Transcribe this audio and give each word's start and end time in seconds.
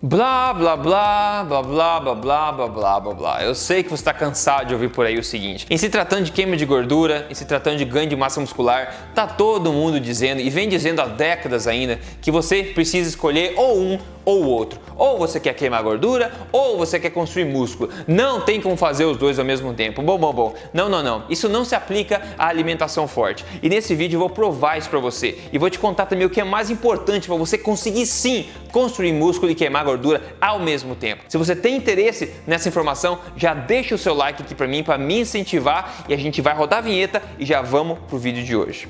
Blá 0.00 0.54
blá 0.54 0.76
blá 0.76 1.42
blá 1.42 1.60
blá 1.60 2.00
blá 2.00 2.14
blá 2.14 2.52
blá 2.52 2.68
blá 2.68 3.00
blá 3.00 3.14
blá. 3.14 3.42
Eu 3.42 3.52
sei 3.52 3.82
que 3.82 3.90
você 3.90 3.96
está 3.96 4.14
cansado 4.14 4.68
de 4.68 4.72
ouvir 4.72 4.90
por 4.90 5.04
aí 5.04 5.18
o 5.18 5.24
seguinte: 5.24 5.66
em 5.68 5.76
se 5.76 5.88
tratando 5.88 6.22
de 6.22 6.30
queima 6.30 6.56
de 6.56 6.64
gordura, 6.64 7.26
em 7.28 7.34
se 7.34 7.44
tratando 7.44 7.78
de 7.78 7.84
ganho 7.84 8.08
de 8.08 8.14
massa 8.14 8.40
muscular, 8.40 9.10
tá 9.12 9.26
todo 9.26 9.72
mundo 9.72 9.98
dizendo 9.98 10.40
e 10.40 10.48
vem 10.50 10.68
dizendo 10.68 11.02
há 11.02 11.06
décadas 11.06 11.66
ainda 11.66 11.98
que 12.22 12.30
você 12.30 12.62
precisa 12.62 13.08
escolher 13.08 13.54
ou 13.56 13.76
um 13.76 13.98
ou 14.28 14.44
outro. 14.44 14.78
Ou 14.94 15.16
você 15.16 15.40
quer 15.40 15.54
queimar 15.54 15.82
gordura, 15.82 16.30
ou 16.52 16.76
você 16.76 17.00
quer 17.00 17.08
construir 17.08 17.46
músculo. 17.46 17.88
Não 18.06 18.42
tem 18.42 18.60
como 18.60 18.76
fazer 18.76 19.06
os 19.06 19.16
dois 19.16 19.38
ao 19.38 19.44
mesmo 19.44 19.72
tempo. 19.72 20.02
Bom, 20.02 20.18
bom, 20.18 20.34
bom. 20.34 20.54
Não, 20.74 20.86
não, 20.86 21.02
não. 21.02 21.24
Isso 21.30 21.48
não 21.48 21.64
se 21.64 21.74
aplica 21.74 22.20
à 22.36 22.46
alimentação 22.46 23.08
forte. 23.08 23.42
E 23.62 23.70
nesse 23.70 23.94
vídeo 23.94 24.16
eu 24.16 24.20
vou 24.20 24.28
provar 24.28 24.76
isso 24.76 24.90
para 24.90 24.98
você 24.98 25.38
e 25.50 25.56
vou 25.56 25.70
te 25.70 25.78
contar 25.78 26.04
também 26.04 26.26
o 26.26 26.30
que 26.30 26.42
é 26.42 26.44
mais 26.44 26.68
importante 26.68 27.26
para 27.26 27.36
você 27.36 27.56
conseguir 27.56 28.04
sim 28.04 28.46
construir 28.70 29.14
músculo 29.14 29.50
e 29.50 29.54
queimar 29.54 29.82
gordura 29.82 30.22
ao 30.38 30.60
mesmo 30.60 30.94
tempo. 30.94 31.22
Se 31.26 31.38
você 31.38 31.56
tem 31.56 31.74
interesse 31.74 32.30
nessa 32.46 32.68
informação, 32.68 33.18
já 33.34 33.54
deixa 33.54 33.94
o 33.94 33.98
seu 33.98 34.12
like 34.12 34.42
aqui 34.42 34.54
para 34.54 34.66
mim 34.66 34.82
para 34.82 34.98
me 34.98 35.20
incentivar 35.20 36.04
e 36.06 36.12
a 36.12 36.18
gente 36.18 36.42
vai 36.42 36.54
rodar 36.54 36.80
a 36.80 36.82
vinheta 36.82 37.22
e 37.38 37.46
já 37.46 37.62
vamos 37.62 37.98
pro 38.00 38.18
vídeo 38.18 38.44
de 38.44 38.54
hoje. 38.54 38.86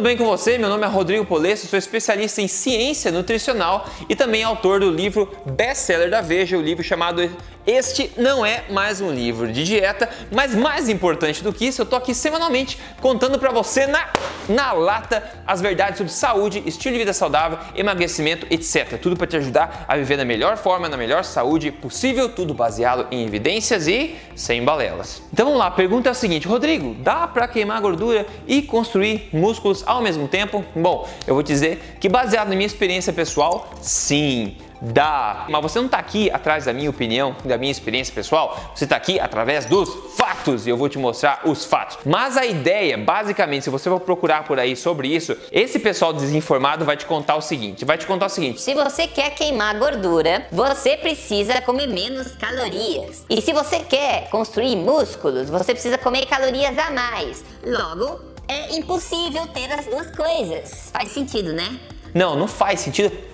Tudo 0.00 0.08
bem 0.08 0.16
com 0.16 0.24
você? 0.24 0.56
Meu 0.56 0.70
nome 0.70 0.82
é 0.82 0.88
Rodrigo 0.88 1.26
Polesso, 1.26 1.66
sou 1.66 1.78
especialista 1.78 2.40
em 2.40 2.48
ciência 2.48 3.12
nutricional 3.12 3.86
e 4.08 4.16
também 4.16 4.42
autor 4.42 4.80
do 4.80 4.90
livro 4.90 5.30
best-seller 5.44 6.08
da 6.08 6.22
Veja, 6.22 6.56
o 6.56 6.62
livro 6.62 6.82
chamado 6.82 7.30
Este 7.70 8.10
Não 8.16 8.44
É 8.44 8.64
Mais 8.68 9.00
Um 9.00 9.12
Livro 9.12 9.52
de 9.52 9.62
Dieta, 9.62 10.08
mas 10.32 10.56
mais 10.56 10.88
importante 10.88 11.40
do 11.40 11.52
que 11.52 11.66
isso, 11.66 11.80
eu 11.80 11.86
tô 11.86 11.94
aqui 11.94 12.12
semanalmente 12.12 12.76
contando 13.00 13.38
para 13.38 13.52
você 13.52 13.86
na, 13.86 14.08
na 14.48 14.72
lata 14.72 15.22
as 15.46 15.60
verdades 15.60 15.98
sobre 15.98 16.12
saúde, 16.12 16.64
estilo 16.66 16.94
de 16.94 16.98
vida 16.98 17.12
saudável, 17.12 17.60
emagrecimento, 17.76 18.44
etc. 18.50 18.98
Tudo 19.00 19.16
para 19.16 19.28
te 19.28 19.36
ajudar 19.36 19.84
a 19.86 19.96
viver 19.96 20.16
da 20.16 20.24
melhor 20.24 20.56
forma, 20.56 20.88
na 20.88 20.96
melhor 20.96 21.22
saúde 21.22 21.70
possível, 21.70 22.28
tudo 22.28 22.52
baseado 22.52 23.06
em 23.08 23.24
evidências 23.24 23.86
e 23.86 24.16
sem 24.34 24.64
balelas. 24.64 25.22
Então 25.32 25.46
vamos 25.46 25.60
lá, 25.60 25.68
a 25.68 25.70
pergunta 25.70 26.08
é 26.08 26.10
a 26.10 26.14
seguinte, 26.14 26.48
Rodrigo, 26.48 26.96
dá 27.04 27.28
para 27.28 27.46
queimar 27.46 27.80
gordura 27.80 28.26
e 28.48 28.62
construir 28.62 29.28
músculos 29.32 29.84
ao 29.86 30.02
mesmo 30.02 30.26
tempo? 30.26 30.64
Bom, 30.74 31.08
eu 31.24 31.34
vou 31.34 31.42
dizer 31.44 31.98
que 32.00 32.08
baseado 32.08 32.48
na 32.48 32.56
minha 32.56 32.66
experiência 32.66 33.12
pessoal, 33.12 33.72
sim, 33.80 34.56
dá. 34.80 35.46
Mas 35.48 35.62
você 35.62 35.78
não 35.78 35.86
está 35.86 35.98
aqui 35.98 36.30
atrás 36.30 36.64
da 36.64 36.72
minha 36.72 36.90
opinião, 36.90 37.36
da 37.44 37.58
minha 37.58 37.70
experiência 37.70 38.14
pessoal, 38.14 38.72
você 38.74 38.84
está 38.84 38.96
aqui 38.96 39.20
através 39.20 39.64
dos 39.64 39.88
fatos 40.16 40.66
e 40.66 40.70
eu 40.70 40.76
vou 40.76 40.88
te 40.88 40.98
mostrar 40.98 41.42
os 41.44 41.64
fatos. 41.64 41.98
Mas 42.04 42.36
a 42.36 42.46
ideia, 42.46 42.96
basicamente, 42.96 43.64
se 43.64 43.70
você 43.70 43.88
for 43.88 44.00
procurar 44.00 44.44
por 44.44 44.58
aí 44.58 44.74
sobre 44.76 45.08
isso, 45.08 45.36
esse 45.52 45.78
pessoal 45.78 46.12
desinformado 46.12 46.84
vai 46.84 46.96
te 46.96 47.06
contar 47.06 47.36
o 47.36 47.40
seguinte: 47.40 47.84
vai 47.84 47.98
te 47.98 48.06
contar 48.06 48.26
o 48.26 48.30
seguinte. 48.30 48.60
Se 48.60 48.74
você 48.74 49.06
quer 49.06 49.30
queimar 49.30 49.78
gordura, 49.78 50.46
você 50.50 50.96
precisa 50.96 51.60
comer 51.60 51.86
menos 51.86 52.32
calorias. 52.32 53.24
E 53.28 53.40
se 53.40 53.52
você 53.52 53.80
quer 53.80 54.28
construir 54.30 54.76
músculos, 54.76 55.50
você 55.50 55.72
precisa 55.72 55.98
comer 55.98 56.26
calorias 56.26 56.76
a 56.78 56.90
mais. 56.90 57.44
Logo, 57.64 58.20
é 58.48 58.76
impossível 58.76 59.46
ter 59.48 59.70
as 59.72 59.86
duas 59.86 60.10
coisas. 60.14 60.90
Faz 60.92 61.10
sentido, 61.12 61.52
né? 61.52 61.78
Não, 62.12 62.36
não 62.36 62.48
faz 62.48 62.80
sentido 62.80 63.29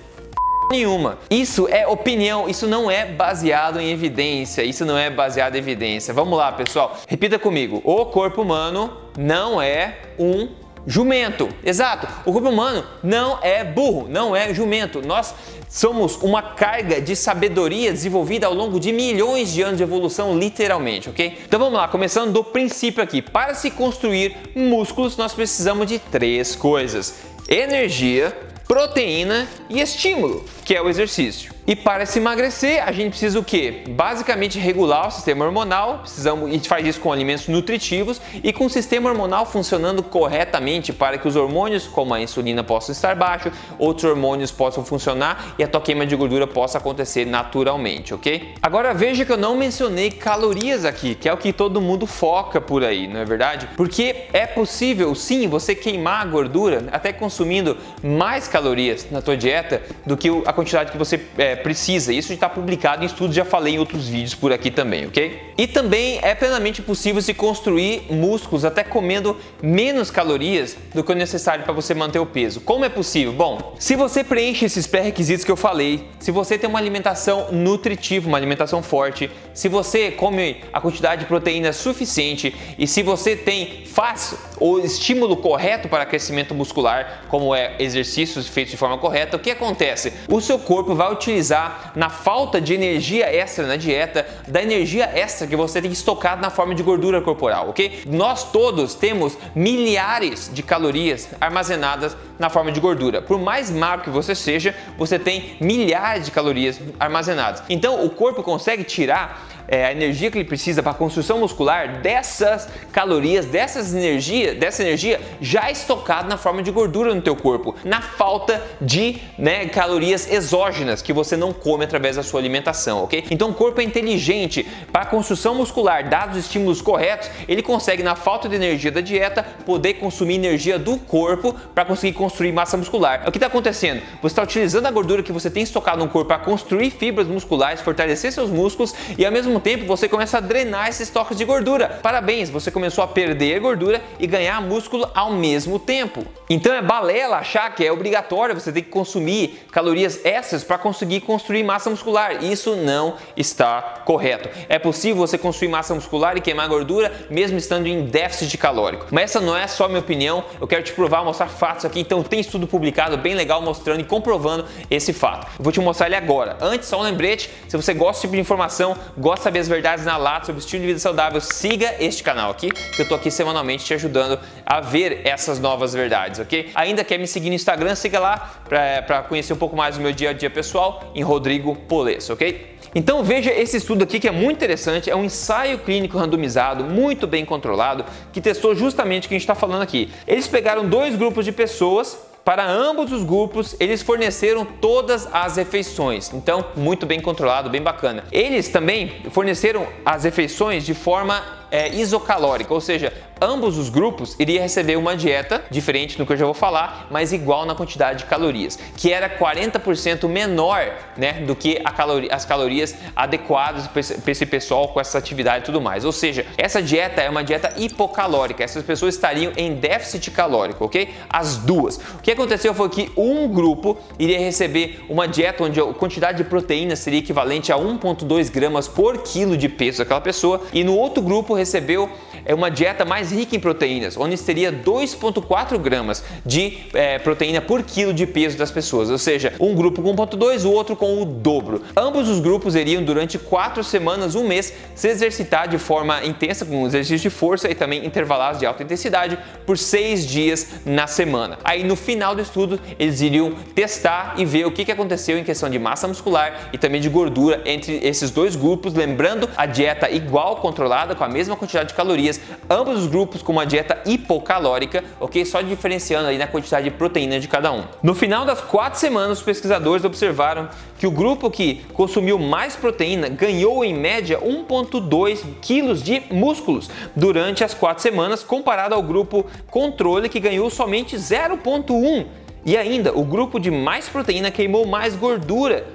nenhuma. 0.71 1.19
Isso 1.31 1.69
é 1.69 1.87
opinião, 1.87 2.49
isso 2.49 2.67
não 2.67 2.91
é 2.91 3.07
baseado 3.07 3.81
em 3.81 3.91
evidência, 3.91 4.63
isso 4.63 4.85
não 4.85 4.97
é 4.97 5.11
baseado 5.11 5.55
em 5.55 5.59
evidência. 5.59 6.13
Vamos 6.13 6.37
lá, 6.39 6.53
pessoal. 6.53 6.97
Repita 7.07 7.39
comigo. 7.39 7.81
O 7.85 8.07
corpo 8.07 8.43
humano 8.43 8.93
não 9.17 9.61
é 9.61 9.99
um 10.19 10.49
jumento. 10.87 11.49
Exato. 11.65 12.07
O 12.25 12.33
corpo 12.33 12.49
humano 12.49 12.85
não 13.03 13.39
é 13.43 13.65
burro, 13.65 14.07
não 14.09 14.35
é 14.35 14.55
jumento. 14.55 15.03
Nós 15.05 15.35
somos 15.69 16.17
uma 16.23 16.41
carga 16.41 17.01
de 17.01 17.17
sabedoria 17.17 17.93
desenvolvida 17.93 18.47
ao 18.47 18.55
longo 18.55 18.79
de 18.79 18.93
milhões 18.93 19.53
de 19.53 19.63
anos 19.63 19.77
de 19.77 19.83
evolução, 19.83 20.39
literalmente, 20.39 21.09
ok? 21.09 21.39
Então 21.45 21.59
vamos 21.59 21.75
lá, 21.75 21.89
começando 21.89 22.33
do 22.33 22.45
princípio 22.45 23.03
aqui. 23.03 23.21
Para 23.21 23.55
se 23.55 23.71
construir 23.71 24.37
músculos, 24.55 25.17
nós 25.17 25.35
precisamos 25.35 25.87
de 25.87 25.99
três 25.99 26.55
coisas: 26.55 27.17
energia, 27.49 28.37
proteína 28.67 29.49
e 29.69 29.81
estímulo, 29.81 30.45
que 30.65 30.75
é 30.75 30.83
o 30.83 30.89
exercício. 30.89 31.56
E 31.69 31.75
para 31.75 32.07
se 32.07 32.21
emagrecer, 32.21 32.81
a 32.87 32.93
gente 32.93 33.11
precisa 33.11 33.41
o 33.41 33.45
quê? 33.45 33.83
Basicamente 33.89 34.57
regular 34.57 35.09
o 35.09 35.11
sistema 35.11 35.45
hormonal, 35.45 35.99
precisamos, 35.99 36.49
gente 36.49 36.69
faz 36.69 36.87
isso 36.87 37.01
com 37.01 37.11
alimentos 37.11 37.49
nutritivos 37.49 38.21
e 38.41 38.53
com 38.53 38.67
o 38.67 38.71
sistema 38.71 39.11
hormonal 39.11 39.45
funcionando 39.45 40.01
corretamente 40.01 40.93
para 40.93 41.19
que 41.19 41.27
os 41.27 41.35
hormônios, 41.35 41.89
como 41.89 42.15
a 42.15 42.21
insulina, 42.21 42.63
possam 42.63 42.93
estar 42.93 43.17
baixos, 43.17 43.53
outros 43.81 44.09
hormônios 44.09 44.53
possam 44.53 44.85
funcionar 44.85 45.57
e 45.59 45.65
a 45.65 45.67
tua 45.67 45.81
queima 45.81 46.07
de 46.07 46.15
gordura 46.15 46.47
possa 46.47 46.79
acontecer 46.79 47.25
naturalmente, 47.25 48.15
ok? 48.15 48.55
Agora 48.63 48.95
veja 48.95 49.25
que 49.25 49.33
eu 49.33 49.37
não 49.37 49.57
mencionei 49.57 50.13
calorias 50.13 50.85
aqui, 50.85 51.17
que 51.17 51.29
é 51.29 51.33
o 51.33 51.37
que 51.37 51.53
todo 51.53 51.81
mundo 51.81 52.07
foca 52.07 52.61
por 52.61 52.85
aí, 52.85 53.09
não 53.09 53.19
é 53.19 53.25
verdade? 53.25 53.69
Porque 53.77 54.27
é 54.33 54.47
possível 54.47 55.13
sim 55.17 55.49
você 55.49 55.75
queimar 55.75 56.23
a 56.23 56.27
gordura 56.27 56.85
até 56.93 57.13
consumindo 57.13 57.77
mais 58.05 58.47
calorias 58.47 59.09
na 59.11 59.21
tua 59.21 59.37
dieta 59.37 59.83
do 60.07 60.17
que 60.17 60.29
a 60.47 60.53
quantidade 60.53 60.93
que 60.93 60.99
você 60.99 61.21
é, 61.37 61.56
precisa. 61.57 62.13
Isso 62.13 62.33
está 62.33 62.49
publicado 62.49 63.03
em 63.03 63.07
estudos, 63.07 63.35
já 63.35 63.45
falei 63.45 63.75
em 63.75 63.79
outros 63.79 64.09
vídeos 64.09 64.35
por 64.35 64.53
aqui 64.53 64.71
também, 64.71 65.07
ok? 65.07 65.53
E 65.59 65.67
também 65.67 66.19
é 66.23 66.35
plenamente 66.35 66.83
possível 66.83 67.23
se 67.23 67.33
construir 67.33 68.07
músculos 68.11 68.65
até 68.65 68.85
comendo 68.85 69.37
menos 69.63 70.11
calorias 70.11 70.77
do 70.95 71.03
que 71.03 71.13
o 71.13 71.15
necessário 71.15 71.65
para 71.65 71.73
você 71.73 71.95
manter 71.95 72.19
o 72.19 72.27
peso. 72.27 72.61
Como 72.61 72.85
é 72.85 72.89
possível? 72.89 73.33
Bom, 73.33 73.75
se 73.79 73.97
você 73.97 74.23
preenche 74.23 74.67
esses 74.67 74.87
pré-requisitos 74.87 75.45
que 75.45 75.51
eu 75.51 75.57
falei, 75.57 76.07
se 76.19 76.31
você 76.31 76.59
tem 76.59 76.69
uma 76.69 76.79
alimentação 76.79 77.53
nutritiva, 77.53 78.29
uma 78.29 78.37
alimentação 78.37 78.83
forte, 78.83 79.31
se 79.55 79.69
você 79.69 80.11
come 80.11 80.63
a 80.73 80.81
quantidade 80.81 81.23
de 81.23 81.27
proteína 81.27 81.73
suficiente 81.73 82.55
e 82.79 82.87
se 82.87 83.03
você 83.03 83.35
tem 83.35 83.85
faz 83.87 84.35
o 84.61 84.79
estímulo 84.81 85.37
correto 85.39 85.89
para 85.89 86.05
crescimento 86.05 86.55
muscular, 86.55 87.25
como 87.29 87.55
é 87.55 87.77
exercícios 87.79 88.47
feitos 88.47 88.73
de 88.73 88.77
forma 88.77 88.99
correta, 88.99 89.37
o 89.39 89.41
que 89.41 89.51
acontece? 89.51 90.13
O 90.29 90.41
seu 90.41 90.59
corpo 90.59 90.95
vai 90.95 91.11
utilizar 91.11 91.46
utilizar 91.47 91.93
na 91.95 92.11
falta 92.11 92.61
de 92.61 92.75
energia 92.75 93.27
extra 93.27 93.67
na 93.67 93.77
dieta, 93.77 94.27
da 94.49 94.63
energia 94.63 95.05
extra 95.15 95.47
que 95.47 95.57
você 95.57 95.81
tem 95.81 95.91
estocado 95.91 96.41
na 96.41 96.51
forma 96.51 96.75
de 96.75 96.83
gordura 96.83 97.21
corporal, 97.23 97.71
ok? 97.71 98.03
Nós 98.07 98.51
todos 98.51 98.95
temos 98.95 99.39
milhares 99.55 100.51
de 100.53 100.63
calorias 100.63 101.29
armazenadas 101.41 102.17
na 102.39 102.51
forma 102.51 102.73
de 102.73 102.81
gordura. 102.81 103.23
Por 103.23 103.39
mais 103.39 103.71
magro 103.71 104.05
que 104.05 104.11
você 104.11 104.35
seja, 104.35 104.75
você 104.99 105.19
tem 105.19 105.57
milhares 105.61 106.27
de 106.27 106.31
calorias 106.31 106.81
armazenadas. 106.99 107.63
Então 107.69 108.05
o 108.05 108.11
corpo 108.11 108.43
consegue 108.43 108.85
tirar 108.85 109.47
é, 109.69 109.87
a 109.87 109.93
energia 109.93 110.31
que 110.31 110.39
ele 110.39 110.49
precisa 110.49 110.83
para 110.83 110.93
a 110.93 110.95
construção 110.95 111.39
muscular 111.39 112.01
dessas 112.01 112.69
calorias, 112.93 113.47
dessas 113.47 113.95
energia, 113.95 114.55
dessa 114.55 114.83
energia 114.83 115.21
já 115.41 115.71
estocada 115.71 116.29
na 116.29 116.37
forma 116.37 116.63
de 116.63 116.71
gordura 116.71 117.15
no 117.15 117.23
teu 117.23 117.37
corpo, 117.37 117.75
na 117.85 118.01
falta 118.01 118.63
de 118.81 119.21
né, 119.39 119.67
calorias 119.67 120.31
exógenas 120.31 121.03
que 121.03 121.13
você 121.13 121.37
não 121.37 121.53
come 121.53 121.85
através 121.85 122.17
da 122.17 122.23
sua 122.23 122.41
alimentação, 122.41 123.05
ok? 123.05 123.25
Então 123.31 123.51
o 123.51 123.55
corpo 123.55 123.81
é 123.81 123.85
inteligente 123.85 124.67
para 124.93 125.03
a 125.03 125.07
construção 125.07 125.55
muscular, 125.55 126.09
dados 126.09 126.37
os 126.37 126.45
estímulos 126.45 126.81
corretos, 126.81 127.31
ele 127.49 127.63
consegue 127.63 128.03
na 128.03 128.15
falta 128.15 128.49
de 128.49 128.55
energia 128.55 128.91
da 128.91 129.01
dieta 129.01 129.43
poder 129.65 129.95
consumir 129.95 130.35
energia 130.35 130.79
do 130.79 130.97
corpo 130.99 131.55
para 131.75 131.85
conseguir 131.85 132.13
construir 132.13 132.53
massa 132.53 132.77
muscular. 132.77 133.25
O 133.27 133.33
que 133.33 133.39
está 133.39 133.47
acontecendo? 133.47 134.03
Você 134.21 134.33
está 134.33 134.43
utilizando 134.43 134.87
a 134.87 134.91
gordura 134.91 135.23
que 135.23 135.33
você 135.33 135.51
tem 135.51 135.63
estocado 135.63 135.99
no 135.99 136.09
corpo 136.09 136.29
para 136.29 136.39
construir 136.39 136.91
fibras 136.91 137.27
musculares, 137.27 137.81
fortalecer 137.81 138.33
seus 138.33 138.51
músculos 138.51 138.95
e 139.17 139.25
ao 139.25 139.33
mesmo 139.33 139.56
mesmo 139.57 139.61
tempo 139.61 139.87
você 139.87 140.09
começa 140.09 140.39
a 140.39 140.41
drenar 140.41 140.89
esses 140.89 141.09
estoques 141.09 141.37
de 141.37 141.45
gordura. 141.45 142.01
Parabéns, 142.03 142.51
você 142.51 142.71
começou 142.71 143.03
a 143.03 143.09
perder 143.09 143.61
gordura 143.61 144.03
e 144.19 144.27
ganhar 144.27 144.61
músculo 144.61 145.09
ao 145.15 145.33
mesmo 145.33 145.79
tempo. 145.79 146.25
Então 146.49 146.75
é 146.75 146.83
balela 146.83 147.37
achar 147.37 147.75
que 147.75 147.85
é 147.85 147.91
obrigatório 147.91 148.55
você 148.55 148.73
ter 148.73 148.83
que 148.83 148.91
consumir 148.91 149.67
calorias 149.73 150.25
extras 150.25 150.63
para 150.63 150.79
conseguir 150.79 151.21
construir 151.21 151.63
massa 151.63 151.89
muscular. 151.89 152.45
Isso 152.45 152.77
não 152.77 153.15
está 153.37 154.03
correto. 154.05 154.49
É 154.69 154.79
possível 154.79 155.17
você 155.17 155.39
construir 155.39 155.69
massa 155.69 155.95
muscular 155.95 156.37
e 156.37 156.41
queimar 156.41 156.69
gordura 156.69 157.13
mesmo 157.31 157.57
estando 157.57 157.87
em 157.87 158.05
déficit 158.05 158.59
calórico. 158.59 159.07
Mas 159.11 159.31
essa 159.31 159.41
não 159.41 159.57
é 159.57 159.67
só 159.67 159.89
minha 159.89 160.01
opinião, 160.01 160.45
eu 160.61 160.67
quero 160.67 160.83
te 160.83 160.93
provar, 160.93 161.25
mostrar 161.25 161.49
fatos 161.49 161.85
aqui. 161.85 162.01
Então 162.01 162.23
tem 162.23 162.41
estudo 162.41 162.67
publicado 162.67 163.17
bem 163.17 163.35
legal 163.35 163.63
mostrando 163.63 164.01
e 164.01 164.05
comprovando 164.05 164.67
esse 164.91 165.13
fato. 165.13 165.47
Eu 165.59 165.65
vou 165.65 165.73
te 165.73 165.81
mostrar 165.81 166.07
ele 166.07 166.17
agora. 166.17 166.57
Antes, 166.61 166.89
só 166.89 166.99
um 166.99 167.03
lembrete, 167.03 167.51
se 167.69 167.77
você 167.77 167.95
gosta 167.95 168.13
desse 168.13 168.23
tipo 168.23 168.35
de 168.35 168.41
informação, 168.41 168.97
gosta 169.17 169.46
saber 169.47 169.61
as 169.61 169.69
verdades 169.69 170.05
na 170.05 170.17
lata 170.17 170.47
sobre 170.47 170.59
estilo 170.59 170.81
de 170.81 170.89
vida 170.89 170.99
saudável, 170.99 171.41
siga 171.41 171.95
este 172.01 172.21
canal 172.21 172.51
aqui, 172.51 172.69
que 172.69 173.03
eu 173.03 173.07
tô 173.07 173.15
aqui 173.15 173.31
semanalmente 173.31 173.85
te 173.85 173.95
ajudando 173.95 174.41
a 174.65 174.81
ver 174.81 175.21
essas 175.25 175.61
novas 175.61 175.95
verdades, 175.95 176.41
ok? 176.41 176.73
Ainda 176.75 177.05
quer 177.05 177.17
me 177.17 177.29
seguir 177.29 177.49
no 177.49 177.55
Instagram, 177.55 177.95
siga 177.95 178.19
lá 178.19 178.55
para 178.69 179.23
conhecer 179.23 179.53
um 179.53 179.57
pouco 179.57 179.77
mais 179.77 179.95
do 179.95 180.03
meu 180.03 180.11
dia 180.11 180.31
a 180.31 180.33
dia 180.33 180.51
pessoal 180.51 181.13
em 181.15 181.23
Rodrigo 181.23 181.77
Polesso, 181.77 182.33
ok? 182.33 182.77
Então 182.93 183.23
veja 183.23 183.53
esse 183.53 183.77
estudo 183.77 184.03
aqui 184.03 184.19
que 184.19 184.27
é 184.27 184.33
muito 184.33 184.57
interessante, 184.57 185.09
é 185.09 185.15
um 185.15 185.23
ensaio 185.23 185.79
clínico 185.79 186.19
randomizado, 186.19 186.83
muito 186.83 187.25
bem 187.29 187.45
controlado, 187.45 188.05
que 188.33 188.41
testou 188.41 188.75
justamente 188.75 189.27
o 189.27 189.29
que 189.29 189.37
a 189.37 189.39
gente 189.39 189.45
está 189.45 189.55
falando 189.55 189.83
aqui. 189.83 190.11
Eles 190.27 190.49
pegaram 190.49 190.89
dois 190.89 191.15
grupos 191.15 191.45
de 191.45 191.53
pessoas 191.53 192.19
para 192.47 192.65
ambos 192.65 193.11
os 193.11 193.25
grupos, 193.25 193.75
eles 193.81 194.03
forneceram 194.03 194.65
todas 194.65 195.29
as 195.33 195.57
refeições. 195.57 196.33
Então, 196.33 196.65
muito 196.77 197.05
bem 197.05 197.21
controlado, 197.21 197.69
bem 197.69 197.83
bacana. 197.83 198.23
Eles 198.31 198.69
também 198.69 199.21
forneceram 199.33 199.85
as 200.05 200.23
refeições 200.23 200.87
de 200.87 200.95
forma 200.95 201.43
é, 201.71 201.89
isocalórica, 201.95 202.73
ou 202.73 202.81
seja, 202.81 203.13
ambos 203.41 203.77
os 203.77 203.89
grupos 203.89 204.35
iriam 204.39 204.63
receber 204.63 204.97
uma 204.97 205.17
dieta 205.17 205.65
diferente 205.71 206.17
do 206.17 206.25
que 206.25 206.33
eu 206.33 206.37
já 206.37 206.45
vou 206.45 206.55
falar, 206.55 207.07
mas 207.11 207.33
igual 207.33 207.67
na 207.67 207.75
quantidade 207.75 208.21
de 208.21 208.25
calorias, 208.25 208.79
que 208.97 209.13
era 209.13 209.29
40% 209.29 210.29
menor 210.29 210.95
né, 211.17 211.35
do 211.47 211.55
que 211.55 211.77
calori 211.97 212.29
as 212.31 212.45
calorias 212.45 212.95
adequadas 213.15 213.87
para 213.89 214.31
esse 214.33 214.47
pessoal 214.47 214.89
com 214.89 215.01
essa 215.01 215.19
atividade 215.19 215.65
e 215.65 215.67
tudo 215.67 215.81
mais. 215.81 216.05
Ou 216.05 216.13
seja, 216.13 216.47
essa 216.57 216.83
dieta 216.83 217.21
é 217.21 217.29
uma 217.29 217.43
dieta 217.43 217.73
hipocalórica, 217.77 218.63
essas 218.63 218.83
pessoas 218.83 219.15
estariam 219.15 219.53
em 219.57 219.75
déficit 219.75 220.31
calórico, 220.31 220.85
ok? 220.85 221.13
As 221.29 221.57
duas. 221.57 221.97
O 221.97 222.23
que 222.23 222.31
aconteceu 222.31 222.75
foi 222.75 222.89
que 222.89 223.11
um 223.17 223.49
grupo 223.49 223.99
iria 224.19 224.39
receber 224.39 225.05
uma 225.09 225.27
dieta 225.27 225.65
onde 225.65 225.81
a 225.81 225.85
quantidade 225.95 226.39
de 226.39 226.45
proteína 226.45 226.97
seria 226.97 227.19
equivalente 227.19 227.73
a 227.73 227.77
1,2 227.77 228.51
gramas 228.51 228.89
por 228.89 229.19
quilo 229.19 229.57
de 229.57 229.69
peso 229.69 229.99
daquela 229.99 230.21
pessoa, 230.21 230.63
e 230.73 230.85
no 230.85 230.97
outro 230.97 231.23
grupo 231.23 231.56
recebeu 231.57 232.09
é 232.45 232.55
uma 232.55 232.71
dieta 232.71 233.05
mais 233.05 233.33
rica 233.33 233.57
em 233.57 233.61
proteínas, 233.61 234.17
onde 234.17 234.37
teria 234.39 234.73
2,4 234.73 235.79
gramas 235.79 236.23
de 236.45 236.79
é, 236.95 237.19
proteína 237.19 237.61
por 237.61 237.83
quilo 237.83 238.15
de 238.15 238.27
peso 238.27 238.57
das 238.57 238.71
pessoas, 238.71 239.11
ou 239.11 239.19
seja, 239.19 239.53
um 239.59 239.75
grupo 239.75 240.01
com 240.01 240.15
1,2, 240.15 240.65
o 240.65 240.71
outro 240.71 240.95
com 240.95 241.21
o 241.21 241.25
dobro. 241.25 241.83
Ambos 241.97 242.29
os 242.29 242.41
grupos 242.41 242.75
iriam 242.75 243.03
durante 243.03 243.39
quatro 243.39 243.83
semanas, 243.83 244.35
um 244.35 244.47
mês, 244.47 244.73
se 244.95 245.09
exercitar 245.09 245.69
de 245.69 245.79
forma 245.79 246.25
intensa, 246.25 246.65
com 246.65 246.87
exercícios 246.87 247.23
de 247.23 247.31
força 247.31 247.71
e 247.71 247.75
também 247.75 248.07
intervalados 248.07 248.61
de 248.61 248.67
alta 248.67 248.83
intensidade, 248.83 249.39
por 249.65 249.77
seis 249.77 250.27
dias 250.27 250.69
na 250.85 251.07
semana. 251.07 251.59
Aí 251.65 251.83
no 251.83 251.97
final 251.97 252.35
do 252.35 252.43
estudo, 252.43 252.79
eles 252.99 253.21
iriam 253.21 253.53
testar 253.75 254.35
e 254.37 254.45
ver 254.45 254.67
o 254.67 254.71
que 254.71 254.91
aconteceu 254.91 255.39
em 255.39 255.45
questão 255.45 255.69
de 255.69 255.79
massa 255.79 256.07
muscular 256.07 256.71
e 256.73 256.79
também 256.79 257.01
de 257.01 257.09
gordura 257.09 257.63
entre 257.65 258.01
esses 258.03 258.31
dois 258.31 258.55
grupos, 258.55 258.95
lembrando 258.95 259.49
a 259.57 259.67
dieta 259.67 260.11
igual 260.11 260.57
controlada 260.57 261.15
com 261.15 261.25
a 261.25 261.29
mesma 261.29 261.46
quantidade 261.55 261.91
de 261.91 261.95
calorias, 261.95 262.41
ambos 262.71 263.03
os 263.03 263.07
grupos 263.07 263.43
com 263.43 263.53
uma 263.53 263.67
dieta 263.67 264.01
hipocalórica, 264.07 265.05
ok? 265.21 265.45
Só 265.45 265.61
diferenciando 265.61 266.29
aí 266.29 266.39
na 266.39 266.47
quantidade 266.47 266.85
de 266.85 266.97
proteína 266.97 267.39
de 267.39 267.47
cada 267.47 267.71
um. 267.71 267.85
No 268.03 268.15
final 268.15 268.47
das 268.47 268.63
quatro 268.63 268.99
semanas, 268.99 269.39
os 269.39 269.45
pesquisadores 269.45 270.03
observaram 270.03 270.71
que 270.99 271.07
o 271.07 271.11
grupo 271.11 271.51
que 271.51 271.85
consumiu 271.93 272.39
mais 272.39 272.75
proteína 272.75 273.29
ganhou 273.29 273.85
em 273.85 273.93
média 273.93 274.41
1,2 274.41 275.45
quilos 275.61 276.03
de 276.03 276.23
músculos 276.31 276.89
durante 277.15 277.63
as 277.63 277.75
quatro 277.75 278.03
semanas, 278.03 278.43
comparado 278.43 278.95
ao 278.95 279.03
grupo 279.03 279.45
controle 279.71 280.31
que 280.31 280.41
ganhou 280.41 280.71
somente 280.71 281.17
0,1 281.17 282.27
e 282.67 282.77
ainda, 282.77 283.17
o 283.17 283.23
grupo 283.23 283.61
de 283.61 283.71
mais 283.71 284.09
proteína 284.09 284.51
queimou 284.51 284.85
mais 284.85 285.15
gordura, 285.15 285.87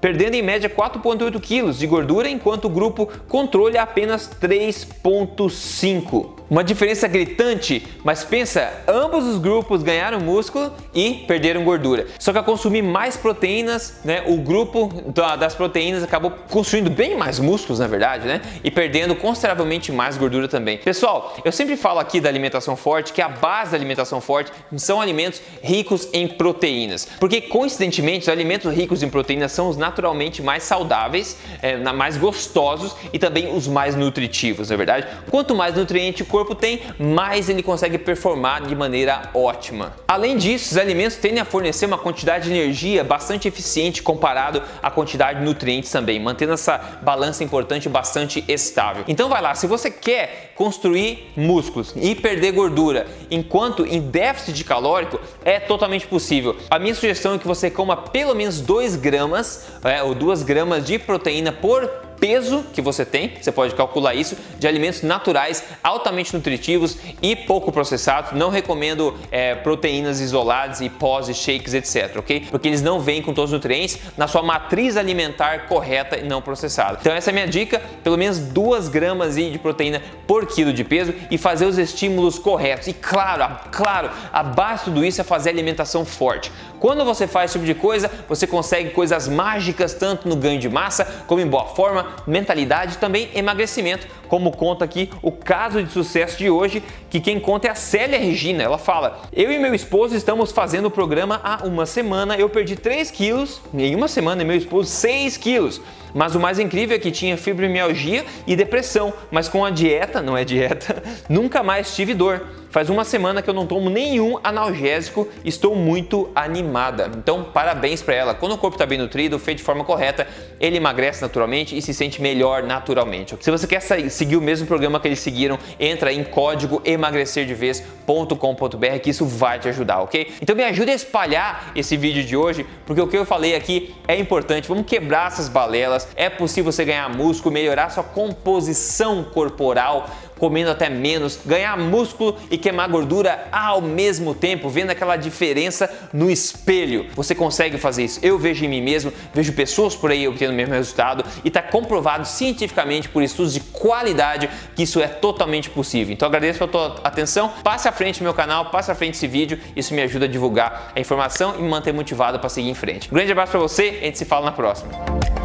perdendo 0.00 0.34
em 0.34 0.42
média 0.42 0.68
4,8 0.68 1.40
kg 1.40 1.72
de 1.72 1.86
gordura, 1.86 2.28
enquanto 2.28 2.66
o 2.66 2.70
grupo 2.70 3.08
controle 3.28 3.78
apenas 3.78 4.30
3,5 4.40 6.36
uma 6.48 6.62
diferença 6.62 7.08
gritante, 7.08 7.86
mas 8.04 8.24
pensa, 8.24 8.72
ambos 8.86 9.24
os 9.24 9.38
grupos 9.38 9.82
ganharam 9.82 10.20
músculo 10.20 10.72
e 10.94 11.24
perderam 11.26 11.64
gordura. 11.64 12.06
Só 12.18 12.32
que 12.32 12.38
ao 12.38 12.44
consumir 12.44 12.82
mais 12.82 13.16
proteínas, 13.16 14.00
né, 14.04 14.22
o 14.26 14.36
grupo 14.36 14.90
das 15.38 15.54
proteínas 15.54 16.02
acabou 16.02 16.30
construindo 16.50 16.90
bem 16.90 17.16
mais 17.16 17.38
músculos, 17.38 17.78
na 17.78 17.86
verdade, 17.86 18.26
né, 18.26 18.40
e 18.62 18.70
perdendo 18.70 19.14
consideravelmente 19.16 19.90
mais 19.90 20.16
gordura 20.16 20.48
também. 20.48 20.78
Pessoal, 20.78 21.36
eu 21.44 21.52
sempre 21.52 21.76
falo 21.76 21.98
aqui 21.98 22.20
da 22.20 22.28
alimentação 22.28 22.76
forte 22.76 23.12
que 23.12 23.22
a 23.22 23.28
base 23.28 23.72
da 23.72 23.76
alimentação 23.76 24.20
forte 24.20 24.52
são 24.76 25.00
alimentos 25.00 25.40
ricos 25.62 26.08
em 26.12 26.28
proteínas, 26.28 27.08
porque 27.18 27.40
coincidentemente 27.40 28.22
os 28.22 28.28
alimentos 28.28 28.72
ricos 28.72 29.02
em 29.02 29.08
proteínas 29.08 29.52
são 29.52 29.68
os 29.68 29.76
naturalmente 29.76 30.42
mais 30.42 30.62
saudáveis, 30.62 31.36
é, 31.62 31.76
mais 31.76 32.16
gostosos 32.16 32.94
e 33.12 33.18
também 33.18 33.54
os 33.54 33.66
mais 33.66 33.94
nutritivos, 33.94 34.68
na 34.68 34.74
é 34.74 34.76
verdade. 34.76 35.06
Quanto 35.30 35.54
mais 35.54 35.74
nutriente 35.74 36.24
corpo 36.36 36.54
tem, 36.54 36.82
mais 36.98 37.48
ele 37.48 37.62
consegue 37.62 37.96
performar 37.96 38.60
de 38.66 38.76
maneira 38.76 39.30
ótima. 39.32 39.96
Além 40.06 40.36
disso, 40.36 40.72
os 40.72 40.76
alimentos 40.76 41.16
tendem 41.16 41.40
a 41.40 41.46
fornecer 41.46 41.86
uma 41.86 41.96
quantidade 41.96 42.50
de 42.50 42.54
energia 42.54 43.02
bastante 43.02 43.48
eficiente 43.48 44.02
comparado 44.02 44.62
à 44.82 44.90
quantidade 44.90 45.38
de 45.38 45.46
nutrientes 45.46 45.90
também, 45.90 46.20
mantendo 46.20 46.52
essa 46.52 46.76
balança 47.02 47.42
importante 47.42 47.88
bastante 47.88 48.44
estável. 48.48 49.02
Então 49.08 49.30
vai 49.30 49.40
lá, 49.40 49.54
se 49.54 49.66
você 49.66 49.90
quer 49.90 50.52
construir 50.54 51.32
músculos 51.34 51.94
e 51.96 52.14
perder 52.14 52.52
gordura 52.52 53.06
enquanto 53.30 53.86
em 53.86 54.00
déficit 54.00 54.52
de 54.52 54.64
calórico, 54.64 55.18
é 55.42 55.58
totalmente 55.58 56.06
possível. 56.06 56.54
A 56.70 56.78
minha 56.78 56.94
sugestão 56.94 57.34
é 57.34 57.38
que 57.38 57.46
você 57.46 57.70
coma 57.70 57.96
pelo 57.96 58.34
menos 58.34 58.60
2 58.60 58.96
gramas 58.96 59.66
é, 59.82 60.02
ou 60.02 60.14
2 60.14 60.42
gramas 60.42 60.84
de 60.84 60.98
proteína 60.98 61.50
por 61.50 62.05
peso 62.18 62.64
que 62.72 62.80
você 62.80 63.04
tem, 63.04 63.32
você 63.40 63.52
pode 63.52 63.74
calcular 63.74 64.14
isso, 64.14 64.36
de 64.58 64.66
alimentos 64.66 65.02
naturais, 65.02 65.62
altamente 65.82 66.34
nutritivos 66.34 66.96
e 67.22 67.34
pouco 67.36 67.70
processados. 67.70 68.32
Não 68.32 68.50
recomendo 68.50 69.16
é, 69.30 69.54
proteínas 69.54 70.20
isoladas 70.20 70.80
e 70.80 70.88
pós, 70.88 71.26
shakes, 71.36 71.74
etc, 71.74 72.16
ok? 72.18 72.46
Porque 72.50 72.68
eles 72.68 72.82
não 72.82 73.00
vêm 73.00 73.22
com 73.22 73.32
todos 73.32 73.50
os 73.50 73.54
nutrientes 73.54 73.98
na 74.16 74.26
sua 74.26 74.42
matriz 74.42 74.96
alimentar 74.96 75.66
correta 75.66 76.16
e 76.16 76.22
não 76.22 76.40
processada. 76.40 76.98
Então 77.00 77.12
essa 77.12 77.30
é 77.30 77.32
a 77.32 77.34
minha 77.34 77.48
dica, 77.48 77.80
pelo 78.02 78.16
menos 78.16 78.38
2 78.38 78.88
gramas 78.88 79.36
de 79.36 79.58
proteína 79.58 80.02
por 80.26 80.46
quilo 80.46 80.72
de 80.72 80.84
peso 80.84 81.14
e 81.30 81.38
fazer 81.38 81.66
os 81.66 81.78
estímulos 81.78 82.38
corretos. 82.38 82.88
E 82.88 82.92
claro, 82.92 83.56
claro, 83.70 84.10
a 84.32 84.42
base 84.42 84.78
de 84.78 84.84
tudo 84.86 85.04
isso 85.04 85.20
é 85.20 85.24
fazer 85.24 85.50
alimentação 85.50 86.04
forte. 86.04 86.50
Quando 86.80 87.04
você 87.04 87.26
faz 87.26 87.50
esse 87.50 87.58
tipo 87.58 87.66
de 87.66 87.74
coisa, 87.74 88.10
você 88.28 88.46
consegue 88.46 88.90
coisas 88.90 89.28
mágicas 89.28 89.94
tanto 89.94 90.28
no 90.28 90.36
ganho 90.36 90.58
de 90.58 90.68
massa 90.68 91.04
como 91.26 91.40
em 91.40 91.46
boa 91.46 91.66
forma, 91.66 92.14
mentalidade 92.26 92.94
e 92.94 92.98
também 92.98 93.30
emagrecimento, 93.34 94.06
como 94.28 94.50
conta 94.50 94.84
aqui 94.84 95.10
o 95.22 95.30
caso 95.32 95.82
de 95.82 95.90
sucesso 95.90 96.36
de 96.36 96.50
hoje, 96.50 96.82
que 97.08 97.20
quem 97.20 97.38
conta 97.38 97.68
é 97.68 97.70
a 97.70 97.74
Célia 97.74 98.18
Regina. 98.18 98.62
Ela 98.62 98.78
fala: 98.78 99.22
Eu 99.32 99.50
e 99.50 99.58
meu 99.58 99.74
esposo 99.74 100.14
estamos 100.16 100.52
fazendo 100.52 100.86
o 100.86 100.90
programa 100.90 101.40
há 101.42 101.64
uma 101.64 101.86
semana, 101.86 102.36
eu 102.36 102.48
perdi 102.48 102.76
3 102.76 103.10
quilos, 103.10 103.60
em 103.72 103.94
uma 103.94 104.08
semana, 104.08 104.42
e 104.42 104.44
meu 104.44 104.56
esposo 104.56 104.90
6 104.90 105.36
quilos. 105.36 105.80
Mas 106.14 106.34
o 106.34 106.40
mais 106.40 106.58
incrível 106.58 106.96
é 106.96 106.98
que 106.98 107.10
tinha 107.10 107.36
fibromialgia 107.36 108.24
e 108.46 108.56
depressão, 108.56 109.12
mas 109.30 109.48
com 109.48 109.64
a 109.64 109.70
dieta, 109.70 110.22
não 110.22 110.36
é 110.36 110.44
dieta, 110.44 111.02
nunca 111.28 111.62
mais 111.62 111.94
tive 111.94 112.14
dor. 112.14 112.46
Faz 112.76 112.90
uma 112.90 113.06
semana 113.06 113.40
que 113.40 113.48
eu 113.48 113.54
não 113.54 113.66
tomo 113.66 113.88
nenhum 113.88 114.38
analgésico, 114.44 115.26
estou 115.42 115.74
muito 115.74 116.28
animada. 116.34 117.10
Então, 117.16 117.42
parabéns 117.42 118.02
para 118.02 118.14
ela. 118.14 118.34
Quando 118.34 118.52
o 118.52 118.58
corpo 118.58 118.74
está 118.74 118.84
bem 118.84 118.98
nutrido, 118.98 119.38
feito 119.38 119.60
de 119.60 119.64
forma 119.64 119.82
correta, 119.82 120.26
ele 120.60 120.76
emagrece 120.76 121.22
naturalmente 121.22 121.74
e 121.74 121.80
se 121.80 121.94
sente 121.94 122.20
melhor 122.20 122.62
naturalmente. 122.62 123.34
Se 123.40 123.50
você 123.50 123.66
quer 123.66 123.80
seguir 123.80 124.36
o 124.36 124.42
mesmo 124.42 124.66
programa 124.66 125.00
que 125.00 125.08
eles 125.08 125.20
seguiram, 125.20 125.58
entra 125.80 126.12
em 126.12 126.22
código 126.22 126.82
emagrecerdevez.com.br 126.84 128.98
que 129.02 129.08
isso 129.08 129.24
vai 129.24 129.58
te 129.58 129.70
ajudar, 129.70 130.02
ok? 130.02 130.34
Então 130.42 130.54
me 130.54 130.62
ajude 130.62 130.90
a 130.90 130.94
espalhar 130.94 131.72
esse 131.74 131.96
vídeo 131.96 132.24
de 132.24 132.36
hoje, 132.36 132.66
porque 132.84 133.00
o 133.00 133.08
que 133.08 133.16
eu 133.16 133.24
falei 133.24 133.56
aqui 133.56 133.94
é 134.06 134.20
importante. 134.20 134.68
Vamos 134.68 134.84
quebrar 134.84 135.28
essas 135.28 135.48
balelas. 135.48 136.06
É 136.14 136.28
possível 136.28 136.70
você 136.70 136.84
ganhar 136.84 137.08
músculo, 137.08 137.54
melhorar 137.54 137.88
sua 137.88 138.04
composição 138.04 139.24
corporal 139.24 140.10
comendo 140.38 140.70
até 140.70 140.88
menos, 140.88 141.40
ganhar 141.44 141.76
músculo 141.76 142.36
e 142.50 142.58
queimar 142.58 142.88
gordura 142.88 143.48
ao 143.50 143.80
mesmo 143.80 144.34
tempo, 144.34 144.68
vendo 144.68 144.90
aquela 144.90 145.16
diferença 145.16 145.90
no 146.12 146.30
espelho. 146.30 147.06
Você 147.14 147.34
consegue 147.34 147.78
fazer 147.78 148.04
isso. 148.04 148.20
Eu 148.22 148.38
vejo 148.38 148.64
em 148.64 148.68
mim 148.68 148.82
mesmo, 148.82 149.12
vejo 149.32 149.52
pessoas 149.52 149.94
por 149.94 150.10
aí 150.10 150.26
obtendo 150.28 150.52
o 150.52 150.56
mesmo 150.56 150.74
resultado 150.74 151.24
e 151.44 151.48
está 151.48 151.62
comprovado 151.62 152.26
cientificamente 152.26 153.08
por 153.08 153.22
estudos 153.22 153.52
de 153.52 153.60
qualidade 153.60 154.48
que 154.74 154.82
isso 154.82 155.00
é 155.00 155.08
totalmente 155.08 155.70
possível. 155.70 156.12
Então 156.12 156.28
agradeço 156.28 156.58
pela 156.58 156.70
tua 156.70 157.00
atenção. 157.04 157.52
Passe 157.62 157.88
à 157.88 157.92
frente 157.92 158.22
meu 158.22 158.34
canal, 158.34 158.70
passe 158.70 158.90
à 158.90 158.94
frente 158.94 159.14
esse 159.14 159.26
vídeo. 159.26 159.58
Isso 159.74 159.94
me 159.94 160.02
ajuda 160.02 160.26
a 160.26 160.28
divulgar 160.28 160.92
a 160.94 161.00
informação 161.00 161.54
e 161.58 161.62
me 161.62 161.68
manter 161.68 161.92
motivado 161.92 162.38
para 162.38 162.48
seguir 162.48 162.70
em 162.70 162.74
frente. 162.74 163.08
Um 163.10 163.14
grande 163.14 163.32
abraço 163.32 163.52
para 163.52 163.60
você, 163.60 163.98
a 164.00 164.04
gente 164.04 164.18
se 164.18 164.24
fala 164.24 164.46
na 164.46 164.52
próxima. 164.52 165.35